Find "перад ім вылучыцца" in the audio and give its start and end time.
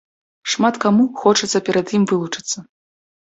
1.69-2.57